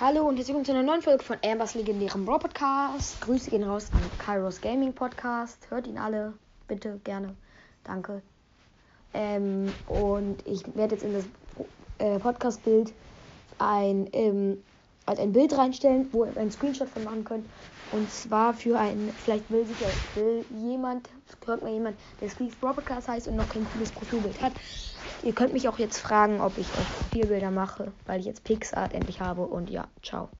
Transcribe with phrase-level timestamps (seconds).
[0.00, 3.20] Hallo und herzlich willkommen zu einer neuen Folge von Ambers legendärem Brawl Podcast.
[3.20, 5.58] Grüße gehen raus an Kairos Gaming Podcast.
[5.70, 6.34] Hört ihn alle,
[6.68, 7.34] bitte, gerne.
[7.82, 8.22] Danke.
[9.12, 11.24] Ähm, und ich werde jetzt in das
[11.98, 12.92] äh, Podcast-Bild
[13.58, 14.62] ein, ähm,
[15.04, 17.46] halt ein Bild reinstellen, wo ihr einen Screenshot von machen könnt.
[17.90, 21.08] Und zwar für ein, vielleicht will sich ja will jemand,
[21.44, 24.52] hört mal jemand, der Squeaks Brawl Podcast heißt und noch kein cooles Profilbild hat.
[25.22, 28.92] Ihr könnt mich auch jetzt fragen, ob ich euch Profilbilder mache, weil ich jetzt Pixart
[28.94, 29.46] endlich habe.
[29.46, 30.30] Und ja, ciao.